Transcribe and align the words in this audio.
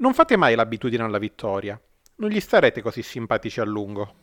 Non 0.00 0.14
fate 0.14 0.36
mai 0.36 0.54
l'abitudine 0.54 1.02
alla 1.02 1.18
vittoria. 1.18 1.80
Non 2.16 2.30
gli 2.30 2.38
starete 2.38 2.80
così 2.82 3.02
simpatici 3.02 3.58
a 3.58 3.64
lungo. 3.64 4.14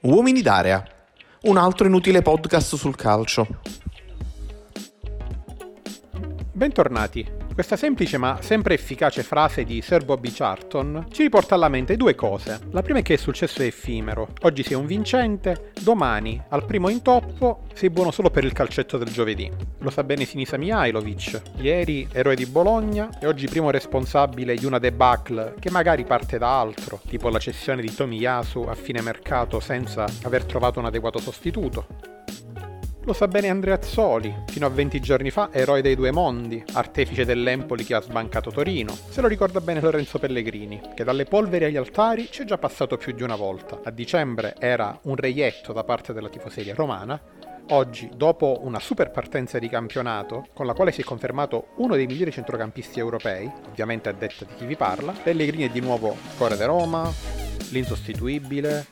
Uomini 0.00 0.42
d'area. 0.42 0.84
Un 1.42 1.58
altro 1.58 1.86
inutile 1.86 2.22
podcast 2.22 2.74
sul 2.74 2.96
calcio. 2.96 3.46
Bentornati. 6.52 7.35
Questa 7.56 7.76
semplice 7.76 8.18
ma 8.18 8.36
sempre 8.42 8.74
efficace 8.74 9.22
frase 9.22 9.64
di 9.64 9.80
Sir 9.80 10.04
Bobby 10.04 10.30
Charlton 10.30 11.06
ci 11.10 11.22
riporta 11.22 11.54
alla 11.54 11.70
mente 11.70 11.96
due 11.96 12.14
cose. 12.14 12.60
La 12.72 12.82
prima 12.82 12.98
è 12.98 13.02
che 13.02 13.14
il 13.14 13.18
successo 13.18 13.62
è 13.62 13.64
effimero. 13.64 14.28
Oggi 14.42 14.62
sei 14.62 14.76
un 14.76 14.84
vincente, 14.84 15.72
domani, 15.80 16.38
al 16.50 16.66
primo 16.66 16.90
intoppo, 16.90 17.62
sei 17.72 17.88
buono 17.88 18.10
solo 18.10 18.28
per 18.28 18.44
il 18.44 18.52
calcetto 18.52 18.98
del 18.98 19.08
giovedì. 19.08 19.50
Lo 19.78 19.88
sa 19.88 20.04
bene 20.04 20.26
Sinisa 20.26 20.58
Mihailovic, 20.58 21.40
ieri 21.56 22.06
eroe 22.12 22.36
di 22.36 22.44
Bologna 22.44 23.08
e 23.18 23.26
oggi 23.26 23.48
primo 23.48 23.70
responsabile 23.70 24.54
di 24.54 24.66
una 24.66 24.78
debacle 24.78 25.54
che 25.58 25.70
magari 25.70 26.04
parte 26.04 26.36
da 26.36 26.60
altro, 26.60 27.00
tipo 27.08 27.30
la 27.30 27.38
cessione 27.38 27.80
di 27.80 27.94
Tomiyasu 27.94 28.66
a 28.68 28.74
fine 28.74 29.00
mercato 29.00 29.60
senza 29.60 30.04
aver 30.24 30.44
trovato 30.44 30.78
un 30.78 30.84
adeguato 30.84 31.18
sostituto. 31.20 32.15
Lo 33.06 33.12
sa 33.12 33.28
bene 33.28 33.48
Andrea 33.48 33.76
Azzoli, 33.76 34.34
fino 34.48 34.66
a 34.66 34.68
20 34.68 34.98
giorni 34.98 35.30
fa 35.30 35.50
eroe 35.52 35.80
dei 35.80 35.94
due 35.94 36.10
mondi, 36.10 36.60
artefice 36.72 37.24
dell'Empoli 37.24 37.84
che 37.84 37.94
ha 37.94 38.00
sbancato 38.00 38.50
Torino. 38.50 38.92
Se 38.92 39.20
lo 39.20 39.28
ricorda 39.28 39.60
bene 39.60 39.80
Lorenzo 39.80 40.18
Pellegrini, 40.18 40.80
che 40.92 41.04
dalle 41.04 41.24
polveri 41.24 41.66
agli 41.66 41.76
altari 41.76 42.28
c'è 42.28 42.42
già 42.42 42.58
passato 42.58 42.96
più 42.96 43.12
di 43.12 43.22
una 43.22 43.36
volta. 43.36 43.78
A 43.84 43.92
dicembre 43.92 44.56
era 44.58 44.98
un 45.02 45.14
reietto 45.14 45.72
da 45.72 45.84
parte 45.84 46.12
della 46.12 46.28
tifoseria 46.28 46.74
romana, 46.74 47.20
Oggi, 47.70 48.08
dopo 48.14 48.60
una 48.62 48.78
super 48.78 49.10
partenza 49.10 49.58
di 49.58 49.68
campionato, 49.68 50.46
con 50.52 50.66
la 50.66 50.72
quale 50.72 50.92
si 50.92 51.00
è 51.00 51.04
confermato 51.04 51.70
uno 51.78 51.96
dei 51.96 52.06
migliori 52.06 52.30
centrocampisti 52.30 53.00
europei, 53.00 53.50
ovviamente 53.68 54.08
a 54.08 54.12
detta 54.12 54.44
di 54.44 54.54
chi 54.54 54.66
vi 54.66 54.76
parla, 54.76 55.10
Pellegrini 55.10 55.64
è 55.64 55.70
di 55.70 55.80
nuovo 55.80 56.16
cuore 56.36 56.56
di 56.56 56.62
Roma, 56.62 57.12
l'insostituibile, 57.70 58.86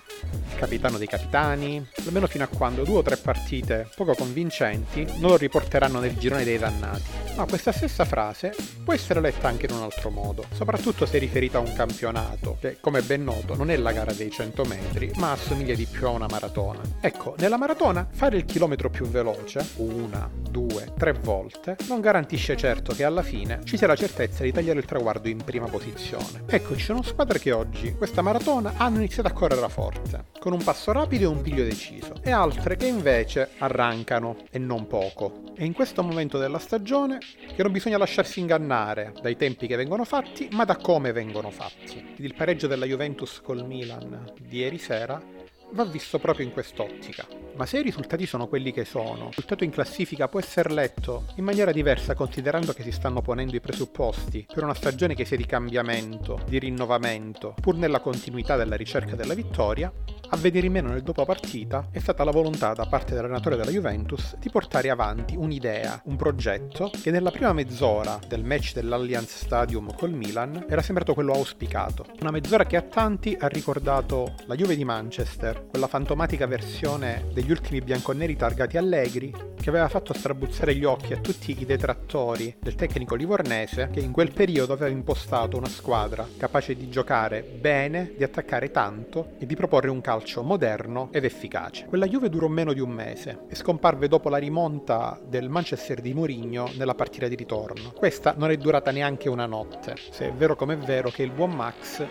capitano 0.65 0.97
dei 0.97 1.07
capitani, 1.07 1.87
almeno 2.07 2.27
fino 2.27 2.45
a 2.45 2.47
quando 2.47 2.85
due 2.85 2.99
o 2.99 3.03
tre 3.03 3.19
partite 3.19 3.87
poco 3.95 4.15
convincenti 4.15 5.05
non 5.19 5.31
lo 5.31 5.37
riporteranno 5.37 6.01
nel 6.01 6.17
girone 6.17 6.43
dei 6.43 6.57
dannati. 6.57 7.24
Ma 7.37 7.47
questa 7.47 7.73
stessa 7.73 8.05
frase 8.05 8.55
può 8.85 8.93
essere 8.93 9.21
letta 9.21 9.49
anche 9.49 9.67
in 9.67 9.73
un 9.73 9.83
altro 9.83 10.09
modo, 10.11 10.45
soprattutto 10.53 11.05
se 11.05 11.19
riferita 11.19 11.59
a 11.59 11.63
un 11.63 11.73
campionato, 11.73 12.59
che 12.61 12.77
come 12.79 13.03
ben 13.03 13.25
noto 13.25 13.57
non 13.57 13.71
è 13.71 13.77
la 13.77 13.91
gara 13.91 14.13
dei 14.13 14.31
100 14.31 14.65
metri, 14.65 15.11
ma 15.17 15.33
assomiglia 15.33 15.75
di 15.75 15.85
più 15.85 16.07
a 16.07 16.11
una 16.11 16.29
maratona. 16.31 16.81
Ecco, 17.01 17.35
nella 17.39 17.57
maratona 17.57 18.07
fare 18.09 18.37
il 18.37 18.45
chilometro 18.45 18.89
più 18.89 19.07
veloce, 19.07 19.67
una, 19.77 20.31
due, 20.49 20.93
tre 20.97 21.13
volte, 21.13 21.77
non 21.89 22.01
garantisce 22.01 22.57
certo 22.57 22.95
che 22.95 23.03
alla 23.03 23.23
fine 23.23 23.61
ci 23.65 23.77
sia 23.77 23.89
la 23.89 23.97
certezza 23.97 24.45
di 24.45 24.53
tagliare 24.53 24.79
il 24.79 24.85
traguardo 24.85 25.29
in 25.29 25.43
prima 25.43 25.67
posizione. 25.67 26.45
Ecco, 26.47 26.77
ci 26.77 26.85
sono 26.85 27.03
squadre 27.03 27.41
che 27.41 27.51
oggi 27.51 27.95
questa 27.95 28.23
maratona 28.23 28.75
hanno 28.77 28.99
iniziato 28.99 29.29
a 29.29 29.33
correre 29.33 29.69
forte, 29.69 30.27
con 30.39 30.53
un 30.53 30.63
passo 30.63 30.93
rapido 30.93 31.25
e 31.25 31.27
un 31.27 31.43
piglio 31.43 31.65
deciso, 31.65 32.15
e 32.23 32.31
altre 32.31 32.77
che 32.77 32.87
invece 32.87 33.51
arrancano, 33.59 34.37
e 34.51 34.59
non 34.59 34.87
poco. 34.87 35.43
E 35.57 35.65
in 35.65 35.73
questo 35.73 36.03
momento 36.05 36.39
della 36.39 36.59
stagione 36.59 37.19
che 37.55 37.63
non 37.63 37.73
bisogna 37.73 37.99
lasciarsi 37.99 38.41
ingannare 38.41 39.13
dai 39.21 39.37
tempi 39.37 39.67
che 39.67 39.77
vengono 39.77 40.05
fatti, 40.05 40.49
ma 40.53 40.65
da 40.65 40.77
come 40.77 41.13
vengono 41.13 41.51
fatti. 41.51 42.15
Il 42.17 42.35
pareggio 42.35 42.67
della 42.67 42.87
Juventus 42.87 43.41
col 43.43 43.65
Milan 43.65 44.33
di 44.41 44.59
ieri 44.59 44.79
sera 44.79 45.23
va 45.71 45.85
visto 45.85 46.19
proprio 46.19 46.47
in 46.47 46.53
quest'ottica. 46.53 47.44
Ma 47.57 47.67
se 47.67 47.79
i 47.79 47.83
risultati 47.83 48.27
sono 48.27 48.49
quelli 48.49 48.73
che 48.73 48.85
sono, 48.85 49.27
il 49.27 49.29
risultato 49.29 49.63
in 49.63 49.71
classifica 49.71 50.27
può 50.27 50.41
essere 50.41 50.73
letto 50.73 51.27
in 51.37 51.45
maniera 51.45 51.71
diversa 51.71 52.15
considerando 52.15 52.73
che 52.73 52.83
si 52.83 52.91
stanno 52.91 53.23
ponendo 53.23 53.55
i 53.55 53.61
presupposti 53.61 54.47
per 54.53 54.65
una 54.65 54.75
stagione 54.75 55.15
che 55.15 55.25
sia 55.25 55.37
di 55.37 55.47
cambiamento, 55.47 56.41
di 56.47 56.59
rinnovamento, 56.59 57.55
pur 57.61 57.77
nella 57.77 58.01
continuità 58.01 58.57
della 58.57 58.75
ricerca 58.75 59.15
della 59.15 59.35
vittoria, 59.35 59.93
a 60.31 60.37
venire 60.37 60.67
in 60.67 60.73
meno 60.73 60.89
nel 60.89 61.03
dopo 61.03 61.25
partita 61.25 61.89
è 61.93 62.01
stata 62.01 62.25
la 62.25 62.33
volontà 62.33 62.73
da 62.73 62.87
parte 62.87 63.15
dell'allenatore 63.15 63.57
della 63.57 63.71
Juventus 63.71 64.37
di 64.37 64.51
portare 64.51 64.91
avanti 64.91 65.37
un'idea, 65.37 66.03
un 66.07 66.17
progetto 66.17 66.91
che 67.01 67.13
nella 67.13 67.31
prima 67.31 67.53
mezz'ora 67.53 68.19
del 68.27 68.43
match 68.43 68.73
dell'Allianz 68.75 69.37
Stadium 69.37 69.95
col 69.95 70.13
Milan 70.13 70.67
era 70.69 70.83
sembrato 70.83 71.15
quello 71.15 71.35
auspicato. 71.35 72.07
Una 72.21 72.33
mezz'ora 72.33 72.67
che 72.67 72.77
a 72.77 72.83
tanti 72.83 73.37
ha 73.39 73.47
ricordato 73.47 74.35
la 74.47 74.57
Juve 74.57 74.75
di 74.75 74.85
Manchester, 74.85 75.67
quella 75.69 75.87
fantomatica 75.87 76.47
versione 76.47 77.29
degli 77.45 77.53
ultimi 77.53 77.83
bianconeri 77.83 78.37
targati 78.37 78.79
Allegri, 78.79 79.31
che 79.55 79.69
aveva 79.69 79.89
fatto 79.89 80.15
strabuzzare 80.15 80.75
gli 80.75 80.85
occhi 80.85 81.13
a 81.13 81.19
tutti 81.19 81.55
i 81.59 81.67
detrattori 81.67 82.57
del 82.59 82.75
tecnico 82.75 83.15
livornese 83.15 83.91
che 83.93 84.01
in 84.01 84.13
quel 84.13 84.33
periodo 84.33 84.73
aveva 84.73 84.91
impostato 84.91 85.59
una 85.59 85.69
squadra 85.69 86.27
capace 86.39 86.75
di 86.75 86.89
giocare 86.89 87.43
bene, 87.43 88.15
di 88.17 88.25
attaccare 88.25 88.71
tanto 88.71 89.33
e 89.39 89.45
di 89.45 89.57
proporre 89.57 89.91
un 89.91 90.01
calcio 90.01 90.43
moderno 90.43 91.11
ed 91.13 91.27
efficace. 91.27 91.85
Quella 91.85 92.07
Juve 92.07 92.31
durò 92.31 92.49
meno 92.49 92.73
di 92.73 92.81
un 92.81 92.91
mese 92.91 93.41
e 93.49 93.55
scomparve 93.55 94.09
dopo 94.09 94.31
la 94.31 94.39
rimonta 94.39 95.21
del 95.23 95.51
Manchester 95.51 96.01
di 96.01 96.15
Mourinho 96.15 96.71
nella 96.77 96.95
partita 96.95 97.29
di 97.29 97.35
ritorno. 97.35 97.93
Questa 97.95 98.33
non 98.39 98.51
è 98.51 98.57
durata 98.57 98.91
neanche 98.91 99.29
una 99.29 99.45
notte, 99.45 99.97
se 100.11 100.29
è 100.29 100.33
vero 100.33 100.57
come 100.57 100.75
è 100.75 100.79
vero 100.79 101.11
che 101.11 101.23
il 101.23 101.31
buon 101.31 101.51
Max 101.51 102.07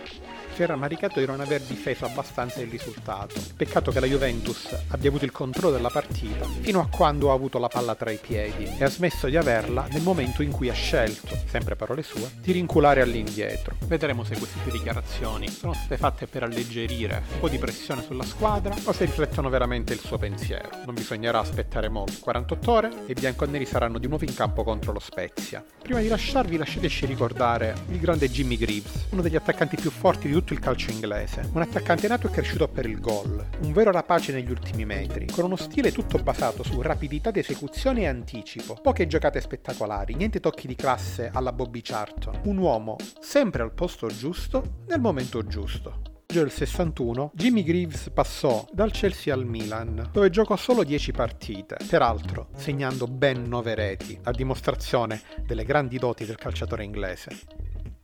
si 0.54 0.62
era 0.62 0.76
maricato 0.76 1.20
di 1.20 1.26
non 1.26 1.40
aver 1.40 1.62
difeso 1.62 2.06
abbastanza 2.06 2.62
il 2.62 2.70
risultato. 2.70 3.34
Peccato 3.56 3.92
che 3.92 4.00
la 4.00 4.06
Juventus 4.06 4.68
abbia 4.90 5.10
avuto 5.10 5.26
il 5.26 5.32
controllo 5.32 5.74
della 5.74 5.90
partita 5.90 6.46
fino 6.62 6.80
a 6.80 6.88
quando 6.88 7.32
ha 7.32 7.34
avuto 7.34 7.58
la 7.58 7.68
palla 7.68 7.96
tra 7.96 8.12
i 8.12 8.20
piedi 8.22 8.66
e 8.78 8.84
ha 8.84 8.90
smesso 8.90 9.28
di 9.28 9.36
averla 9.36 9.88
nel 9.92 10.04
momento 10.04 10.44
in 10.44 10.52
cui 10.52 10.70
ha 10.70 10.74
scelto, 10.74 11.36
sempre 11.48 11.76
parole 11.76 12.04
sue, 12.04 12.30
di 12.40 12.52
rinculare 12.52 13.02
all'indietro. 13.02 13.76
Vedremo 13.86 14.24
se 14.24 14.38
queste 14.38 14.70
dichiarazioni 14.72 15.48
sono 15.50 15.74
state 15.74 15.98
fatte 15.98 16.28
per 16.28 16.44
alleggerire 16.44 17.24
un 17.34 17.40
po' 17.40 17.50
di 17.50 17.58
pressione 17.58 18.04
sulla 18.04 18.24
squadra 18.24 18.76
o 18.84 18.92
se 18.92 19.06
riflettono 19.06 19.50
veramente 19.50 19.94
il 19.94 20.00
suo 20.00 20.20
pensiero. 20.20 20.70
Non 20.86 20.94
bisognerà 20.94 21.40
aspettare 21.40 21.90
molto, 21.90 22.20
48 22.22 22.72
ore 22.72 22.90
e 23.08 23.12
i 23.12 23.14
bianconeri 23.14 23.66
saranno 23.66 23.98
di 23.98 24.08
nuovo 24.08 24.26
in 24.26 24.36
campo 24.36 24.64
contro 24.64 24.92
lo 24.92 25.00
Spezia. 25.00 25.66
Prima 25.82 26.00
di 26.00 26.08
lasciarvi 26.08 26.58
lasciateci 26.58 27.08
ricordare 27.08 27.76
il 27.90 28.00
grande 28.00 28.30
Jimmy 28.30 28.58
Greaves, 28.58 29.08
uno 29.10 29.22
degli 29.22 29.36
attaccanti 29.36 29.78
più 29.78 29.90
forti 29.90 30.28
di 30.28 30.34
tutto 30.34 30.43
il 30.52 30.60
calcio 30.60 30.92
inglese. 30.92 31.50
Un 31.54 31.62
attaccante 31.62 32.10
nato 32.10 32.28
e 32.28 32.32
cresciuto 32.32 32.68
per 32.68 32.86
il 32.86 33.00
gol, 33.00 33.48
un 33.62 33.72
vero 33.72 33.92
rapace 33.92 34.34
negli 34.34 34.52
ultimi 34.52 34.84
metri, 34.84 35.28
con 35.28 35.46
uno 35.46 35.56
stile 35.56 35.94
tutto 35.94 36.18
basato 36.18 36.64
su 36.64 36.82
rapidità 36.82 37.32
di 37.32 37.40
esecuzione 37.40 38.02
e 38.02 38.08
anticipo. 38.08 38.74
Poche 38.82 39.08
giocate 39.08 39.40
spettacolari, 39.40 40.16
niente 40.16 40.42
tocchi 40.42 40.68
di 40.68 40.76
classe 40.76 41.32
alla 41.34 41.54
Bobby 41.54 41.80
Charlton. 41.82 42.42
Un 42.44 42.58
uomo 42.58 42.98
sempre 43.22 43.64
al 43.64 43.74
posto 43.74 44.08
giusto 44.08 44.82
nel 44.88 45.00
momento 45.00 45.46
giusto 45.46 46.12
del 46.34 46.50
61, 46.50 47.32
Jimmy 47.36 47.62
Greaves 47.62 48.10
passò 48.12 48.66
dal 48.72 48.92
Chelsea 48.92 49.32
al 49.32 49.46
Milan, 49.46 50.10
dove 50.12 50.32
giocò 50.32 50.56
solo 50.56 50.84
10 50.84 51.12
partite, 51.12 51.78
peraltro 51.88 52.50
segnando 52.56 53.06
ben 53.06 53.44
9 53.48 53.76
reti, 53.76 54.20
a 54.24 54.32
dimostrazione 54.32 55.22
delle 55.46 55.64
grandi 55.64 56.00
doti 56.00 56.26
del 56.26 56.38
calciatore 56.38 56.84
inglese. 56.84 57.30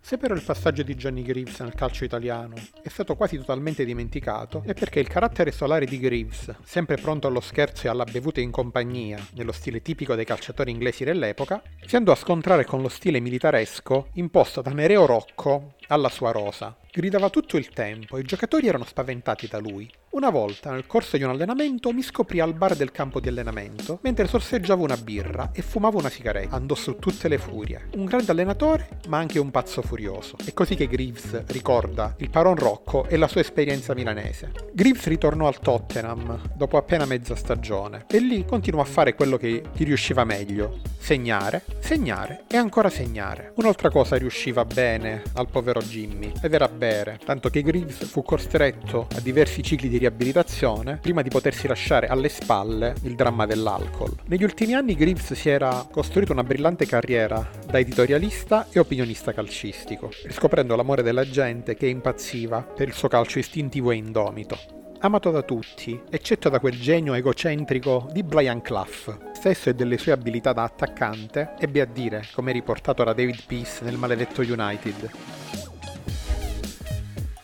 Se 0.02 0.18
però 0.18 0.34
il 0.34 0.42
passaggio 0.42 0.82
di 0.82 0.96
Johnny 0.96 1.22
Greaves 1.22 1.60
nel 1.60 1.76
calcio 1.76 2.04
italiano 2.04 2.56
è 2.82 2.90
stato 2.90 3.16
quasi 3.16 3.38
totalmente 3.38 3.86
dimenticato, 3.86 4.64
è 4.66 4.74
perché 4.74 5.00
il 5.00 5.08
carattere 5.08 5.52
solare 5.52 5.86
di 5.86 6.00
Greaves, 6.00 6.56
sempre 6.64 6.96
pronto 6.96 7.28
allo 7.28 7.42
scherzo 7.42 7.86
e 7.86 7.90
alla 7.90 8.06
bevuta 8.06 8.40
in 8.40 8.50
compagnia, 8.50 9.24
nello 9.34 9.52
stile 9.52 9.82
tipico 9.82 10.16
dei 10.16 10.26
calciatori 10.26 10.72
inglesi 10.72 11.04
dell'epoca, 11.04 11.62
si 11.86 11.96
andò 11.96 12.12
a 12.14 12.16
scontrare 12.16 12.66
con 12.66 12.82
lo 12.82 12.90
stile 12.90 13.20
militaresco 13.20 14.08
imposto 14.14 14.62
da 14.62 14.72
Nereo 14.72 15.06
Rocco 15.06 15.76
alla 15.88 16.10
sua 16.10 16.31
rosa. 16.31 16.76
Gridava 16.92 17.30
tutto 17.30 17.58
il 17.58 17.70
tempo 17.70 18.18
e 18.18 18.22
i 18.22 18.26
giocatori 18.26 18.68
erano 18.68 18.86
spaventati 18.86 19.48
da 19.48 19.60
lui. 19.60 19.92
Una 20.12 20.31
volta, 20.31 20.72
nel 20.72 20.88
corso 20.88 21.18
di 21.18 21.24
un 21.24 21.30
allenamento, 21.30 21.94
mi 21.94 22.02
scoprì 22.02 22.40
al 22.40 22.56
bar 22.56 22.75
del 22.75 22.90
campo 22.90 23.20
di 23.20 23.28
allenamento 23.28 24.00
mentre 24.02 24.25
sorseggiavo 24.25 24.84
una 24.84 24.97
birra 24.97 25.52
e 25.53 25.62
fumavo 25.62 26.00
una 26.00 26.09
sigaretta. 26.09 26.56
Andò 26.56 26.74
su 26.74 26.96
tutte 26.96 27.28
le 27.28 27.38
furie. 27.38 27.89
Un 27.94 28.06
grande 28.06 28.31
allenatore, 28.31 28.89
ma 29.07 29.19
anche 29.19 29.38
un 29.38 29.51
pazzo 29.51 29.84
furioso. 29.84 30.36
È 30.44 30.51
così 30.51 30.74
che 30.74 30.88
Greaves 30.88 31.45
ricorda 31.50 32.16
il 32.18 32.31
Paron 32.31 32.56
Rocco 32.56 33.06
e 33.07 33.18
la 33.18 33.28
sua 33.28 33.42
esperienza 33.42 33.94
milanese. 33.94 34.51
Greaves 34.74 35.06
ritornò 35.06 35.45
al 35.45 35.60
Tottenham 35.60 36.42
dopo 36.56 36.78
appena 36.78 37.06
mezza 37.06 37.36
stagione 37.36 38.06
e 38.10 38.18
lì 38.18 38.45
continuò 38.45 38.81
a 38.81 38.86
fare 38.86 39.13
quello 39.13 39.38
che 39.38 39.62
gli 39.72 39.84
riusciva 39.86 40.24
meglio. 40.24 40.80
Segnare, 40.98 41.63
segnare 41.81 42.45
e 42.48 42.57
ancora 42.57 42.89
segnare. 42.89 43.54
Un'altra 43.57 43.92
cosa 43.92 44.18
riusciva 44.18 44.66
bene 44.66 45.22
al 45.34 45.50
povero 45.50 45.81
Jimmy 45.81 46.31
ed 46.42 46.51
era 46.51 46.68
bere, 46.68 47.19
tanto 47.24 47.50
che 47.50 47.62
Greaves 47.62 48.04
fu 48.06 48.24
costretto 48.24 49.06
a 49.16 49.19
diversi 49.19 49.62
cicli 49.62 49.88
di 49.88 49.98
riabilitazione 50.00 50.98
prima 51.00 51.22
di 51.22 51.30
potersi 51.30 51.68
lasciare 51.68 52.07
alle 52.07 52.30
spalle 52.30 52.96
il 53.04 53.16
dramma 53.16 53.46
dell'alcol. 53.46 54.16
Negli 54.25 54.44
ultimi 54.44 54.74
anni 54.74 54.96
Greaves 54.96 55.34
si 55.34 55.50
era 55.50 55.86
costruito 55.92 56.31
una 56.31 56.44
brillante 56.44 56.86
carriera 56.86 57.48
da 57.68 57.78
editorialista 57.78 58.68
e 58.72 58.80
opinionista 58.80 59.34
calcistico, 59.34 60.10
riscoprendo 60.24 60.75
l'amore 60.75 61.04
della 61.04 61.30
gente 61.30 61.75
che 61.75 61.88
impazziva 61.88 62.62
per 62.62 62.88
il 62.88 62.94
suo 62.94 63.07
calcio 63.07 63.40
istintivo 63.40 63.92
e 63.92 63.96
indomito. 63.96 64.57
amato 65.01 65.31
da 65.31 65.44
tutti, 65.44 66.01
eccetto 66.10 66.50
da 66.50 66.60
quel 66.60 66.78
genio 66.78 67.13
egocentrico 67.13 68.10
di 68.12 68.22
Brian 68.24 68.62
Clough, 68.62 69.31
stesso 69.34 69.69
e 69.69 69.74
delle 69.74 69.98
sue 69.98 70.12
abilità 70.12 70.51
da 70.51 70.63
attaccante, 70.63 71.54
ebbe 71.57 71.80
a 71.81 71.86
dire, 71.86 72.25
come 72.34 72.51
riportato 72.51 73.04
da 73.04 73.13
David 73.13 73.44
Peace 73.46 73.84
nel 73.84 73.96
maledetto 73.96 74.42
United. 74.42 75.10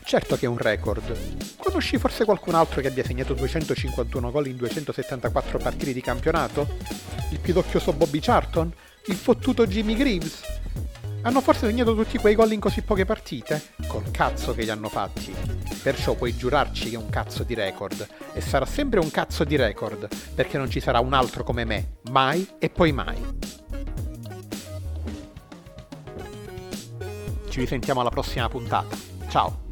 Certo 0.06 0.36
che 0.36 0.46
è 0.46 0.48
un 0.48 0.56
record. 0.56 1.56
Conosci 1.56 1.98
forse 1.98 2.24
qualcun 2.24 2.54
altro 2.54 2.80
che 2.80 2.86
abbia 2.86 3.02
segnato 3.02 3.34
251 3.34 4.30
gol 4.30 4.46
in 4.46 4.54
274 4.54 5.58
partite 5.58 5.92
di 5.92 6.00
campionato? 6.00 6.76
Il 7.32 7.40
pidocchioso 7.40 7.92
Bobby 7.92 8.20
Charlton? 8.20 8.72
Il 9.06 9.16
fottuto 9.16 9.66
Jimmy 9.66 9.96
Greaves? 9.96 10.42
Hanno 11.22 11.40
forse 11.40 11.66
segnato 11.66 11.96
tutti 11.96 12.18
quei 12.18 12.36
gol 12.36 12.52
in 12.52 12.60
così 12.60 12.82
poche 12.82 13.04
partite? 13.04 13.60
Col 13.88 14.08
cazzo 14.12 14.54
che 14.54 14.62
li 14.62 14.70
hanno 14.70 14.88
fatti. 14.88 15.34
Perciò 15.82 16.14
puoi 16.14 16.36
giurarci 16.36 16.90
che 16.90 16.94
è 16.94 16.98
un 16.98 17.10
cazzo 17.10 17.42
di 17.42 17.54
record. 17.54 18.06
E 18.32 18.40
sarà 18.40 18.64
sempre 18.64 19.00
un 19.00 19.10
cazzo 19.10 19.42
di 19.42 19.56
record, 19.56 20.06
perché 20.36 20.56
non 20.56 20.70
ci 20.70 20.78
sarà 20.78 21.00
un 21.00 21.14
altro 21.14 21.42
come 21.42 21.64
me. 21.64 21.96
Mai 22.10 22.48
e 22.60 22.70
poi 22.70 22.92
mai. 22.92 23.20
Ci 27.48 27.58
risentiamo 27.58 28.00
alla 28.02 28.10
prossima 28.10 28.48
puntata. 28.48 28.96
Ciao! 29.28 29.65